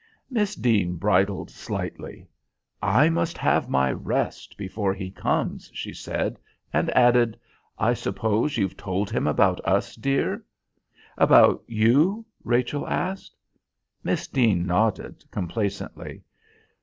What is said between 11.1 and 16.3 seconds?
"About you?" Rachel asked. Miss Deane nodded, complacently.